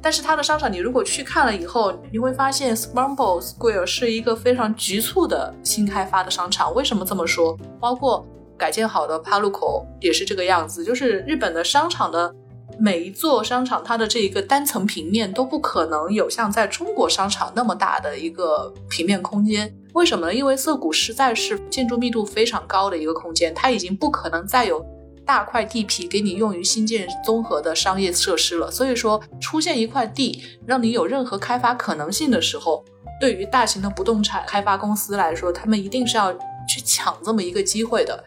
[0.00, 6.74] 但是它的商场，你如果去看了以后，你会发现 Scramble Square 是一个非常局促的新开发的商场。
[6.74, 7.54] 为什么这么说？
[7.78, 12.34] 包括改建好的 Paluco 也是这个样子，就是日本的商场的
[12.78, 19.70] 每一座商场它的这一个单层平面都不可能有像在中国商场那么大的一个平面空间。
[19.92, 20.34] 为什么呢？
[20.34, 24.82] 因为涩谷实在是建筑密度非常高的一个空间，它已经不可能再有
[25.24, 28.70] 大块地皮给你用于新建综合的商业设施了。
[28.70, 32.84] 所以说，出现一块地让你有任何开发可能性的时候，
[33.20, 38.24] 对于大型的不动产开发公司来说，他们一定是要去抢这么一个机会的。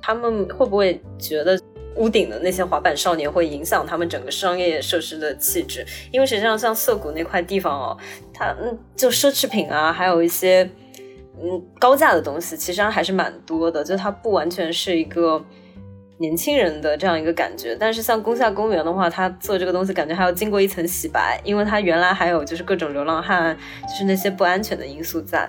[0.00, 1.58] 他们会不会觉得？
[1.96, 7.98] 屋顶的那些滑板少年会影响他们整个商业设施的气质，因为实际上像涩谷那块地方哦，
[8.32, 10.62] 它嗯就奢侈品啊，还有一些
[11.42, 15.44] 嗯高价的东西，其实还是蛮多的，就它不完全是一个
[16.18, 17.76] 年轻人的这样一个感觉。
[17.78, 25.48] 但是像宫下公园的话，他做这个东西感觉还要经过一层洗白，因为他原来还有就是各种流浪汉，就是那些不安全的因素在。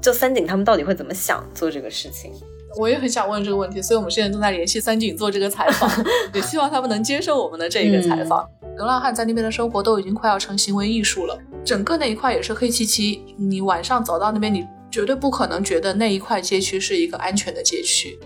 [0.00, 2.32] 就三井他们到底会怎么想做这个事情？
[2.76, 5.88] 我也很想问这个问题，所以我们现在正在联系三井做这个采访，
[6.32, 8.48] 也希望他们能接受我们的这一个采访。
[8.76, 18.18] 流浪汉在那边的生活都已经快要成行为艺术了，整个那一块也是黑漆漆，你晚上走到那边，你绝对不可能觉得那一块街区是一个安全的街区。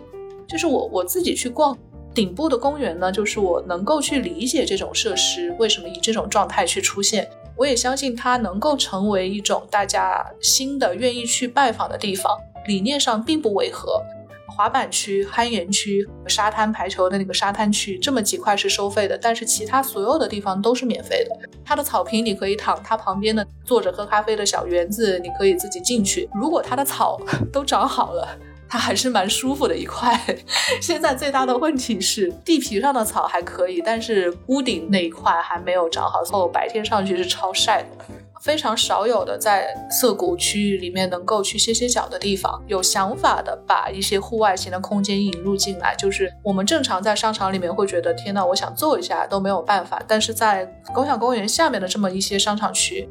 [0.47, 1.77] 就是我我自己去逛
[2.15, 14.03] 顶部的公园呢，就是我能够去理解这种设施为什么以这种状态去出现，我也相信它能够成为一种大家新的愿意去拜访的地方，理念上并不违和。
[14.49, 21.37] 滑板区、攀岩区、沙滩排球的那个沙滩区，这么几块是收费的，但是其他所有的地方都是免费的。
[21.63, 26.27] 它的草坪你可以躺，它旁边的坐着喝咖啡的小园子你可以自己进去。
[26.33, 27.21] 如果它的草
[27.53, 28.27] 都长好了，
[28.69, 30.19] 它还是蛮舒服的一块。
[30.81, 38.05] 现在最大的问题是地皮上的草还可以，但是屋顶那一块还没有长好，后白天上去是超晒的。
[38.43, 45.97] 非常少有的在涩谷区域里面能够去歇歇脚的地方，有想法的把一些户外型的空间引入进来。
[45.97, 53.09] 就是我们正常在商场里面会觉得，天呐，我想坐一下都没有办法，但是在共享公园下面的这么一些商场区。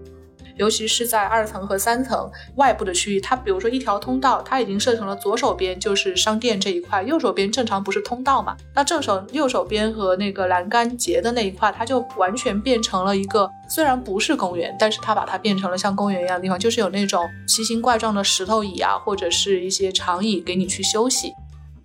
[0.56, 8.56] 尤其是在二层和三层外部的区域，它比如说一条通道，它已经设成了左手边就是商店这一块，右手边正常不是通道嘛？
[8.74, 21.34] 那正手右手边和那个栏杆结的那一块，它就完全变成了一个虽然不是公园，但是它把它变成了像公园一样的地方，就是有那种奇形怪状的石头椅啊，或者是一些长椅给你去休息。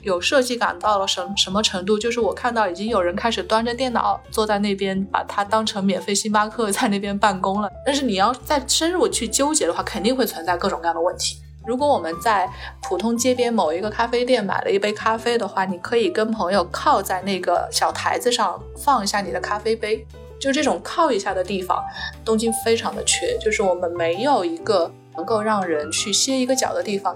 [0.03, 1.99] 有设计感到了什什么程度？
[1.99, 7.71] 就是我看到已经有人开始端着电脑坐在那边，把它当成免费星巴克在那边办公了。
[7.85, 11.37] 但是你要再深入去纠结的话，肯定会存在各种各样的问题。
[11.67, 12.49] 如果我们在
[12.83, 20.05] 普通街边某一个咖啡店买了一杯咖啡的话，你可以跟朋友靠在那个小台子上放一下你的咖啡杯，
[20.41, 21.85] 就这种靠一下的地方，
[22.25, 27.15] 东京非常的缺，就是我们没有一个能够让人去歇一个脚的地方。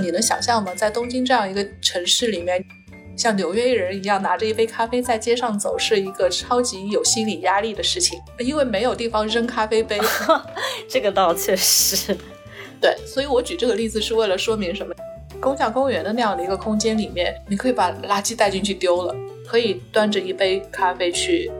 [0.00, 0.72] 你能想象吗？
[0.74, 2.64] 在东京这样一个城市里面，
[3.16, 9.98] 像纽约人一样拿着一杯咖啡在街上走，是一个超级有心理压力的事情，因为没有地方扔咖啡杯。
[10.88, 12.16] 这个倒确实，
[12.80, 12.96] 对。
[13.06, 14.94] 所以我举这个例子是为了说明什么？
[15.40, 19.14] 公享公园的那样的一个空间里面，你可以把垃圾带进去丢了，
[19.46, 21.52] 可以端着一杯咖啡去，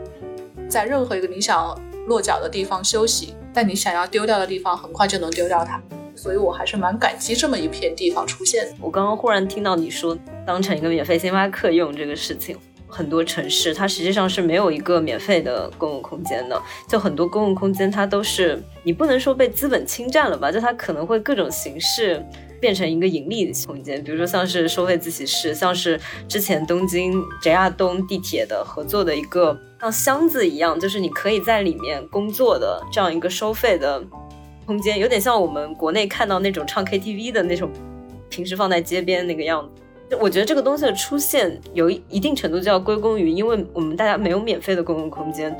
[0.66, 5.82] 在任何一个你想落脚的地方休息，但你想要丢掉的地方，很快就能丢掉它。
[6.16, 8.74] 所以我还是蛮感激这么一片地方出现。
[8.80, 12.56] 我刚刚忽然听到你说当成一个免费星巴克用这个事情，
[12.88, 22.24] 很多城市它实际上是没有一个免费的公共空间的，就很多公共空间它都是你不能说被资本侵占了吧，就它可能会各种形式
[22.58, 34.02] 变成一个盈利的空间，比如说像是收费自习室，像是之前东京 JR 东地铁的合作的一个像箱子一样，就是你可以在里面工作的这样一个收费的。
[34.66, 37.70] 空间有点像我们国内看到那种唱 KTV 的那种，
[38.28, 39.62] 平时放在街边那个样
[40.08, 40.16] 子。
[40.20, 45.56] 我觉得这个东西的出现有一定程度就要归功于，因为我们大家没有免费的公共空间。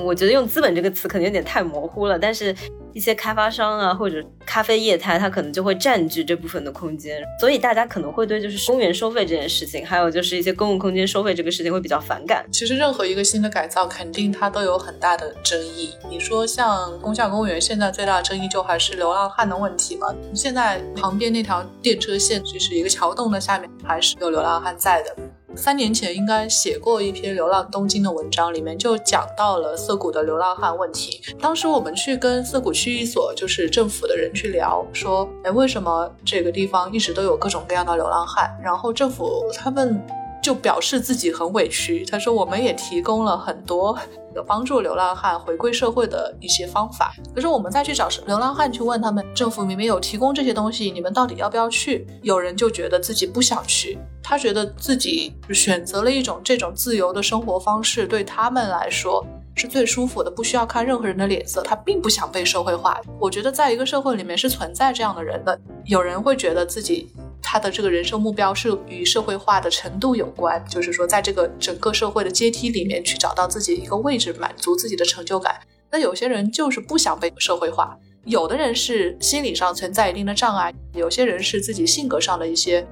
[0.00, 2.54] 我觉得用资本这个词可能有点太模糊了，但是
[2.92, 12.44] 一些开发商啊或者咖啡业态，它可能就会占据这部分的空间，所以大家可能会对就是公园收费这件事情，还有就是一些公共空间收费这个事情会比较反感。
[12.52, 15.94] 其实任何一个新的改造，肯定它都有很大的争议。
[16.08, 20.14] 你说像宫下公园，现在最大的争议就还是流浪汉的问题嘛？
[20.34, 25.16] 现在旁边那条电车线就是一个桥洞的下面，还是有流浪汉在的。
[25.54, 31.20] 三年前应该写过一篇《流浪东京》的文章，里面就讲到了涩谷的流浪汉问题。
[31.40, 38.50] 当时我们去跟涩谷区一所，就是政府的人去聊，说，哎，为什么这个地方一直都有各种各样的流浪汉？
[38.62, 40.02] 然后政府他们
[40.42, 42.04] 就表示自己很委屈。
[42.04, 43.96] 他说：“我们也提供了很多
[44.34, 52.06] 有帮助流浪汉回归社会的一些方法，可是我们再去找流浪汉去问他们，政府明明有提供这些东西，你们到底要不要去？
[52.22, 59.24] 有人就觉得自己不想去，他觉得自己选择了一种这种自由的生活方式，对他们来说
[59.54, 63.00] 是最舒服的，不需要看任何人的脸色，他并不想被社会化。
[63.20, 75.60] 我觉得在一个社会里面是存在这样的人的，有人会觉得自己。”他的这个人生目标是与社会化的程度有关，就是说，在这个整个社会的阶梯里面去找到自己一个位置，满足自己的成就感。
[75.90, 82.86] 那有些人就是不想被社会化，有的人是心理上存在一定的障碍，有些人是自己性格上的一些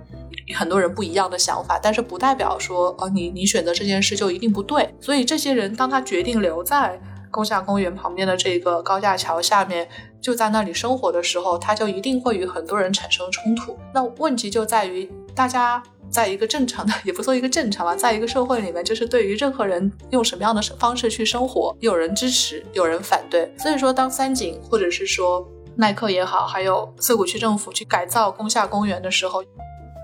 [0.55, 4.93] 很多人不一样的想法，但是不代表说，哦，你你选择这件事就一定不对。
[5.01, 7.01] 所以这些人，当他决定留在。
[7.33, 9.89] 宫下公园旁边的这个高架桥下面，
[10.21, 13.77] 就在那里生活的时候，他就一定会与很多人产生冲突。
[13.95, 23.53] 那问题就在于，大家在一个正常的， 也不说一个正常吧，在一个社会里面，就是对于任何人用什么样的方式去生活，有人支持，有人反对。
[23.59, 25.47] 所以说，当三井或者是说
[25.77, 29.43] 耐克也好，还有涩谷区政府去改造宫下公园的时候。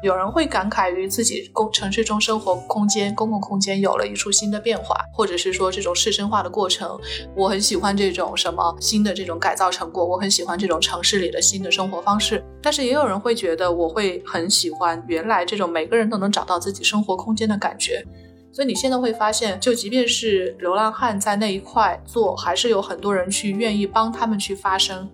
[0.07, 6.97] 有人会感慨于自己公城市中生活空间、公共空间有了一处新的变化，或者是说这种市生化的过程，
[7.35, 12.41] 我很喜欢这种什么新的这种改造成果，我很喜欢这种城市里的新的生活方式。
[12.63, 18.05] 但是也有人会觉得，我会很喜欢原来这种每个人都能找到自己生活空间的感觉。
[18.53, 25.11] 所以你现在会发现，就即便是流浪汉在那一块做，还是有很多人去愿意帮他们去发声。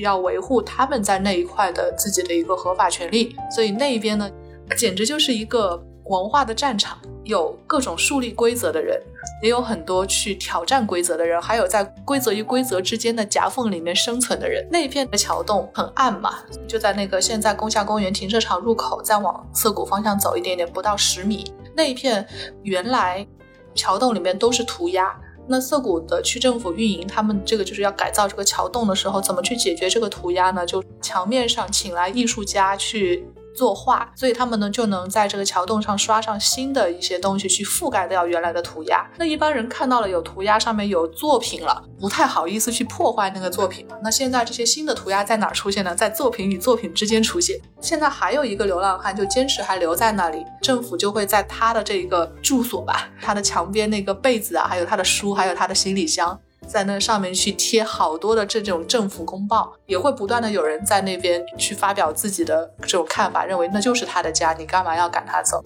[0.00, 4.30] 要维护他们在那一块的自己的一个合法权利，所以那一边呢，
[4.76, 9.00] 简直就是一个文化的战场，有各种树立规则的人，
[9.42, 14.66] 也有很多去挑战规则的人，还有在规则与规则之间的夹缝里面生存的人。
[14.70, 16.36] 那一片的桥洞很暗嘛，
[16.66, 22.26] 就在那个现在宫下公园停车场入口，再往涩谷方向走一点点，不到十米，那一片
[22.62, 23.26] 原来
[23.74, 25.14] 桥洞里面都是涂鸦。
[25.48, 30.66] 那涩谷的区政府运营，他们这个就是要改造这个桥洞的时候，怎么去解决这个涂鸦呢？
[30.66, 33.26] 就墙面上请来艺术家去。
[33.58, 39.04] 作画，所以他们呢就能在这个桥洞上刷上新的一些东西，去覆盖掉原来的涂鸦。
[39.18, 43.84] 那一般人看到了有涂鸦，上面有作品了，不太好意思去破坏那个作品。
[44.02, 45.92] 那现在这些新的涂鸦在哪儿出现呢？
[45.94, 47.58] 在作品与作品之间出现。
[47.80, 56.38] 现在还有一个流浪汉就坚持还留在那里，政府就会在他的这个住所吧，他的墙边那个被子啊，还有他的书，还有他的行李箱。
[56.66, 65.62] 在那上面去贴好多的这种政府公报，也会不断的有人在那边去发表自己的这种看法，认为那就是他的家，你干嘛要赶他走？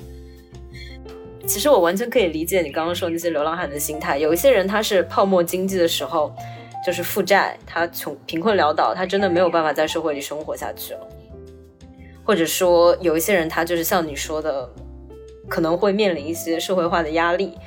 [1.45, 4.16] 其实我完全可以理解你刚刚说那些流浪汉的心态。
[4.16, 6.32] 有一些人他是泡沫经济的时候
[6.86, 11.01] 就是负债，他穷贫困潦倒，他真的没有办法在社会里生活下去了。
[12.24, 14.70] 或者说有一些人他就是像你说的，
[15.49, 17.59] 可能会面临一些社会化的压力。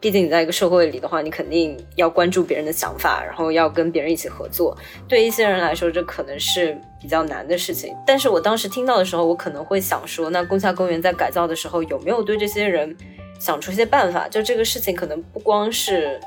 [0.00, 4.74] 毕竟你在一个社会里的话，你肯定要关注别人的想法，然后要跟别人一起合作。
[5.06, 7.94] 对一些人来说，这可能是比较难的事情。
[8.06, 12.96] 但是我当时听到的时候，我可能会想说，那宫下公园在改造的时候，有没有对这些人
[13.38, 14.26] 想出一些办法？
[14.26, 16.18] 就这个事情，可能不光是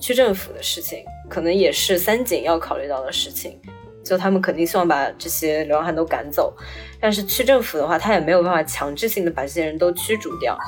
[0.00, 3.60] 区政府的事情，可能也是三井要考虑到的事情。
[4.04, 6.52] 就他们肯定希望把这些流浪汉都赶走，
[7.00, 10.58] 但是区政府的话，他也没有办法强制性的把这些人都驱逐掉。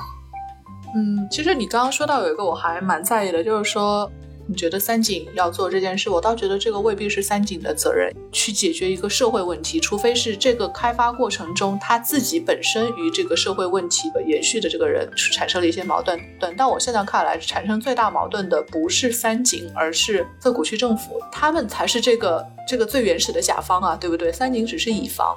[0.97, 4.11] 嗯，其实你刚刚说到有一个我还蛮在意的，就是说
[4.47, 16.19] 你觉得三井要做这件事，我倒觉得这个未必是三井的责任去解决一个社会问题，除非是这个开发过程中他自己本身与这个社会问题的延续的这个人产生了一些矛盾。
[16.57, 24.33] 但我现在看来，产生最大矛盾的不是三井，而是涩谷区政府，他们才是这个这个最原始的甲方啊，对不对？
[24.33, 25.37] 三井只是乙方。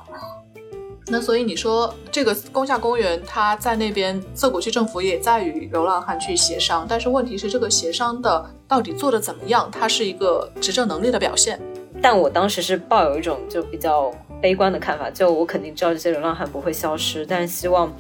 [1.11, 9.69] 那所以你说这个宫下公园，它在那边涩谷区政府也在与流浪汉去协商，但是问题是这个协商的到底做的怎么样？
[9.71, 11.59] 它是一个执政能力的表现。
[12.01, 17.91] 但我当时是抱有一种就比较悲观的看法，就我肯定知道这些流浪汉不会消失，但是希望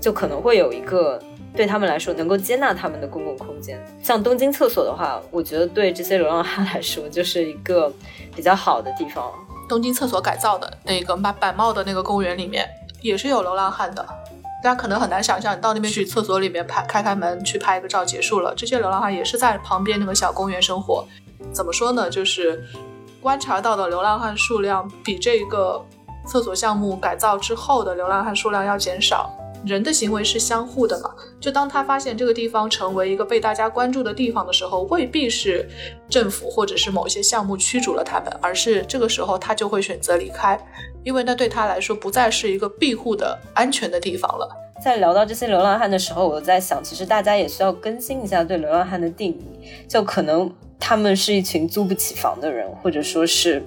[0.00, 1.22] 就可能会有一个
[1.54, 3.78] 对他们来说能够接纳他们的公共空间。
[4.02, 7.92] 像东京厕所的话，我觉得对这些流浪汉来说就是一个
[8.34, 9.30] 比较好的地方。
[9.72, 12.68] 东京厕所改造的那个板板茂的那个公园里面
[13.00, 14.06] 也是有流浪汉的，
[14.62, 21.06] 大家可能很难想象，你到那边去厕所里面拍开开门去拍一个照结束了，这些流浪汉也是在旁边那个小公园生活。
[21.54, 22.10] 怎么说呢？
[22.10, 22.62] 就是
[23.22, 25.82] 观察到的流浪汉数量比这个
[26.26, 29.32] 厕所项目改造之后的流浪汉数量要减少。
[29.64, 31.10] 人的行为是相互的嘛？
[31.40, 35.68] 就当他发现这个地方成为一个被大家关注的地方的时候，未必是
[36.08, 40.58] 政府或者是某些项目驱逐了他们，而是这个时候他就会选择离开，
[41.04, 44.48] 因为那对他来说不再是一个庇护的安全的地方了。
[44.82, 53.62] 在聊到这些流浪汉的时候，我在想，其实大家也需要更新一下对流浪汉的定义，就可能他们是一群租不起房的人，或者说是。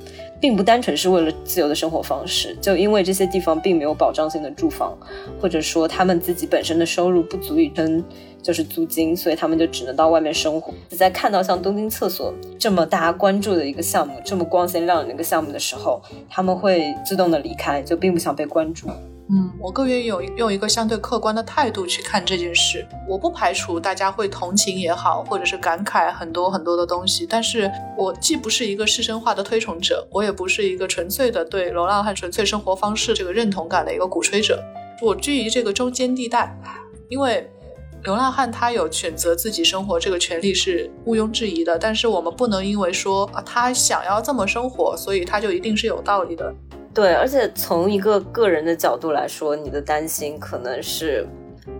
[0.45, 4.95] 并不单纯是为了自由的生活方式，就因为这些地方并没有保障性的住房，
[5.41, 8.03] 或者说他们自己本身的收入不足以撑
[8.43, 10.71] 就是租金，所以他们就只能到外面生活。
[10.91, 18.87] 在看到像东京厕所这么大家关注的一个项目，这么光鲜亮丽的一个项目的时候，他们会自动的离开，就并不想被关注。
[19.27, 22.87] 嗯，我更愿意有用一个相对客观的态度去看这件事。
[23.09, 27.25] 我不排除大家会同情也好，或者是感慨很多很多的东西。
[27.25, 34.63] 但是我既不是一个市生化的推崇者，我也不是一个纯粹的对流浪汉纯粹生活方式这个认同感的一个鼓吹者。
[35.01, 36.55] 我居于这个中间地带，
[37.09, 37.49] 因为
[38.03, 41.79] 流浪汉他有选择自己生活这个权利是毋庸置疑的。
[41.79, 46.53] 但是我们不能因为说啊他想要这么生活，所以他就一定是有道理的。
[46.95, 51.27] 对，而且从一个个人的角度来说，你的担心可能是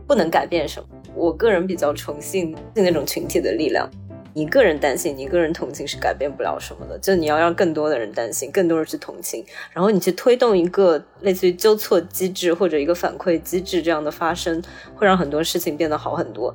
[0.06, 0.90] 不能改变什么。
[1.16, 3.90] 我个人比较崇信那种群体的力量。
[4.34, 7.00] 你个人担心，你个人同情是改变不了什么的。
[7.00, 9.42] 就你要让更多的人担心，更多人去同情，
[9.72, 14.62] 然后你去推动一个类似于纠错机制或者一个反馈机制这样的发生，
[14.94, 16.54] 会让很多事情变得好很多。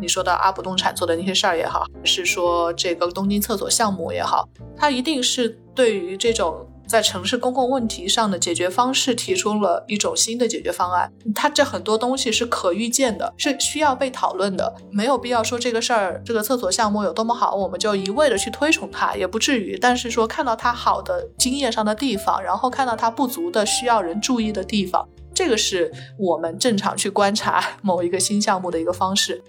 [0.00, 6.64] 你说的阿不动产做的那些事儿也好，是说这个东京厕所项目也好，它一定是对于这种。
[6.88, 19.76] 在城市公共问题上的解决方式提出了一种新的解决方案，它这很多东西是可预见的，是需要被讨论的，没有必要说这个事儿，这个厕所项目有多么好，我们就一味的去推崇它，也不至于。
[19.78, 29.42] 但是说看到它好的经验上的地方，然后看到它不足的需要人注意的地方，这个是我们正常去观察 某一个新项目的一个方式。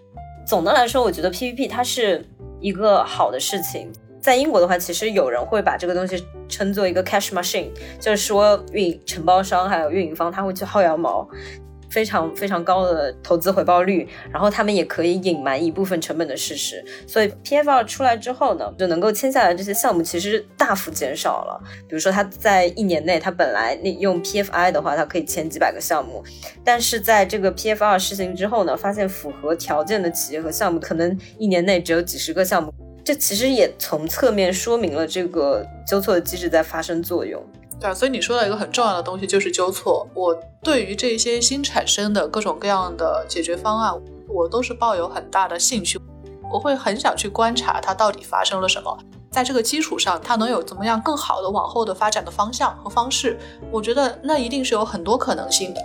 [0.46, 2.26] 总的来说，我觉得 PPP 它是
[2.60, 3.92] 一个好的事情。
[4.30, 7.70] 在英国的话，其实有人会把这个东西称作一个 cash machine，
[8.00, 11.28] 就是说运承包商还有运营方他会去薅羊毛，
[11.90, 16.86] 非常非常高的投资回报率，然后他们也可以隐瞒一部分成本的事实。
[17.08, 21.60] 所以 PFR 出来之后呢，就能够签下来这些项目其实大幅减少了。
[21.88, 26.24] 比如说他在一年内，他本来那用 PFI 的话，他可以签几百个项目，
[26.64, 32.72] 但是在这个 PFR 实行之后呢，发现符合条件的企业和项目可能一年内只有几十个项目。
[33.10, 37.44] 这其实也从侧面说明了这个纠错的机制在发生作用。
[37.80, 40.08] 对啊，所以你说到一个很重要的东西就是纠错。
[40.14, 43.92] 我对于这些新产生的各种各样的解决方案，
[44.28, 46.00] 我都是抱有很大的兴趣。
[46.52, 48.96] 我会很想去观察它到底发生了什么，
[49.32, 53.40] 在这个基础上，它能有怎么样更好的往后的发展的方向和方式？
[53.72, 55.82] 我觉得那一定是有很多可能性的。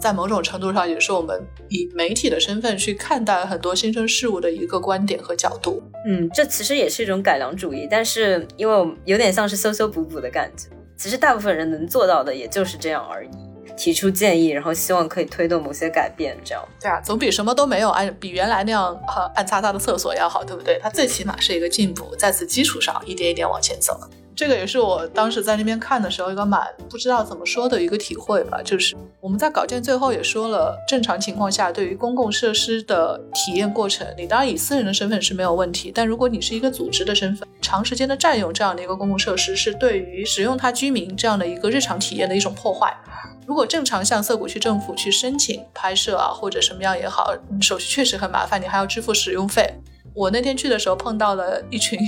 [0.00, 5.82] 在某种程度上，也是我们以媒体的身份去看待很多新生事物的一个观点和角度。
[6.06, 10.68] 嗯，这其实也是一种改良主义，但是因为我有点像是修修补补的感觉。
[10.96, 13.30] 其实大部分人能做到的也就是这样而已，
[13.76, 16.64] 提出建议，然后希望可以推动某些改变，这样。
[16.80, 20.78] 对啊，总比什么都没有，按比原来那样哈暗擦擦的厕所要好，对不对？
[20.82, 23.98] 它最起码是一个进步，在此基础上一点一点往前走。
[24.38, 42.96] 这个也是我当时在那边看的时候一个蛮不知道怎么说的一个体会吧，就是我们在稿件最后也说了，正常情况下对于公共设施的体验过程，你当然以私人的身份是没有问题，但如果你是一个组织的身份，长时间的占用这样的一个公共设施，是对于使用它居民这样的一个日常体验的一种破坏。
[43.44, 49.68] 如果正常向涩谷区政府去申请拍摄啊或者什么样也好，手续确实很麻烦，你还要支付使用费。
[50.14, 51.98] 我那天去的时候碰到了一群。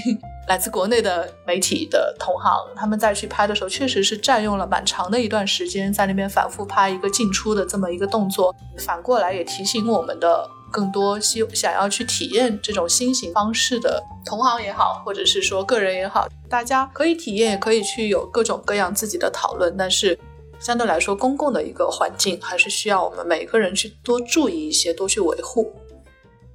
[0.51, 8.53] 来自国内的媒体的同行，他们在去拍的时候，确实是占用了蛮长的一段时间，在那边反复拍一个进出的这么一个动作。
[8.76, 19.72] 反过来也提醒我们的更多希想要去体验这种新型方式的同行也好，或者是说个人也好，大家可以体验，也可以去有各种各样自己的讨论。
[19.76, 20.18] 但是
[20.59, 25.72] 相对来说，公共的一个环境还是需要我们每个人去多注意一些，多去维护。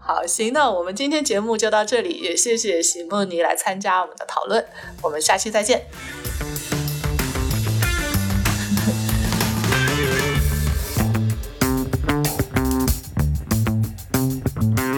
[0.07, 4.63] 好，行，那我们今天节目就到这里，也谢谢席梦妮来参加我们的讨论，
[5.01, 5.87] 我们下期再见。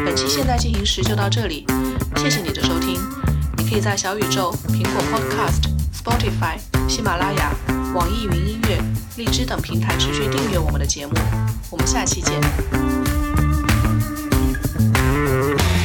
[0.05, 1.65] 本期现在进行时就到这里，
[2.17, 2.99] 谢谢你的收听。
[3.57, 6.57] 你可以在小宇宙、苹果 Podcast、Spotify、
[6.89, 7.55] 喜马拉雅、
[7.95, 8.77] 网易云音乐、
[9.15, 11.13] 荔枝等平台持续订阅我们的节目。
[11.71, 13.06] 我们下期见。
[15.27, 15.76] Mm-hmm.